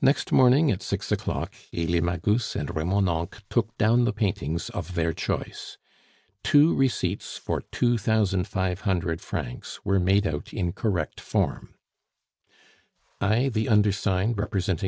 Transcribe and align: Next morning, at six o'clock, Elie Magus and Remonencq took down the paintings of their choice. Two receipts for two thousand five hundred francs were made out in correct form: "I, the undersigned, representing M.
Next 0.00 0.30
morning, 0.30 0.70
at 0.70 0.84
six 0.84 1.10
o'clock, 1.10 1.52
Elie 1.72 2.00
Magus 2.00 2.54
and 2.54 2.68
Remonencq 2.76 3.42
took 3.50 3.76
down 3.76 4.04
the 4.04 4.12
paintings 4.12 4.70
of 4.70 4.94
their 4.94 5.12
choice. 5.12 5.78
Two 6.44 6.72
receipts 6.76 7.36
for 7.38 7.62
two 7.72 7.98
thousand 7.98 8.46
five 8.46 8.82
hundred 8.82 9.20
francs 9.20 9.84
were 9.84 9.98
made 9.98 10.28
out 10.28 10.54
in 10.54 10.70
correct 10.72 11.20
form: 11.20 11.74
"I, 13.20 13.48
the 13.48 13.68
undersigned, 13.68 14.38
representing 14.38 14.76
M. 14.76 14.76